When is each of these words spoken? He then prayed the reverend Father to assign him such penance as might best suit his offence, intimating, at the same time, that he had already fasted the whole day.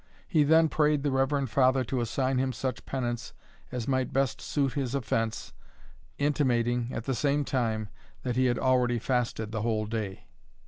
He 0.27 0.43
then 0.43 0.67
prayed 0.67 1.03
the 1.03 1.11
reverend 1.11 1.51
Father 1.51 1.83
to 1.83 2.01
assign 2.01 2.39
him 2.39 2.53
such 2.53 2.87
penance 2.87 3.33
as 3.71 3.87
might 3.87 4.11
best 4.11 4.41
suit 4.41 4.73
his 4.73 4.95
offence, 4.95 5.53
intimating, 6.17 6.89
at 6.91 7.03
the 7.03 7.13
same 7.13 7.45
time, 7.45 7.87
that 8.23 8.35
he 8.35 8.45
had 8.45 8.57
already 8.57 8.97
fasted 8.97 9.51
the 9.51 9.61
whole 9.61 9.85
day. 9.85 10.25